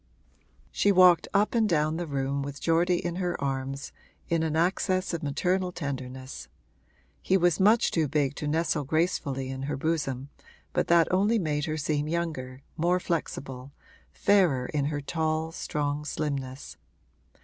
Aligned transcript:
She 0.71 0.91
walked 0.91 1.27
up 1.31 1.53
and 1.53 1.69
down 1.69 1.97
the 1.97 2.07
room 2.07 2.41
with 2.41 2.59
Geordie 2.59 3.05
in 3.05 3.17
her 3.17 3.39
arms, 3.39 3.91
in 4.29 4.41
an 4.41 4.55
access 4.55 5.13
of 5.13 5.21
maternal 5.21 5.71
tenderness; 5.71 6.47
he 7.21 7.37
was 7.37 7.59
much 7.59 7.91
too 7.91 8.07
big 8.07 8.33
to 8.37 8.47
nestle 8.47 8.83
gracefully 8.83 9.49
in 9.49 9.61
her 9.69 9.77
bosom, 9.77 10.29
but 10.73 10.87
that 10.87 11.07
only 11.11 11.37
made 11.37 11.65
her 11.65 11.77
seem 11.77 12.07
younger, 12.07 12.63
more 12.77 12.99
flexible, 12.99 13.73
fairer 14.11 14.65
in 14.65 14.85
her 14.85 15.01
tall, 15.01 15.51
strong 15.51 16.03
slimness. 16.03 16.77